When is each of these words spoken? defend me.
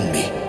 defend 0.00 0.12
me. 0.40 0.43